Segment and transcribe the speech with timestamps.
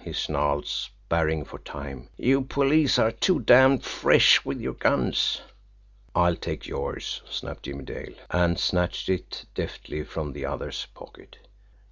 [0.00, 2.08] he snarled, sparring for time.
[2.16, 5.40] "You police are too damned fresh with your guns!"
[6.14, 11.36] "I'll take yours!" snapped Jimmie Dale, and snatched it deftly from the other's pocket.